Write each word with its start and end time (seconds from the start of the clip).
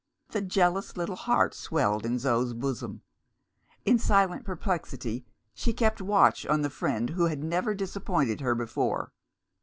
The 0.31 0.41
jealous 0.41 0.97
little 0.97 1.15
heart 1.15 1.53
swelled 1.53 2.07
in 2.07 2.17
Zo's 2.17 2.53
bosom. 2.55 3.03
In 3.85 3.99
silent 3.99 4.43
perplexity 4.45 5.27
she 5.53 5.73
kept 5.73 6.01
watch 6.01 6.43
on 6.43 6.63
the 6.63 6.71
friend 6.71 7.11
who 7.11 7.25
had 7.27 7.43
never 7.43 7.75
disappointed 7.75 8.41
her 8.41 8.55
before. 8.55 9.11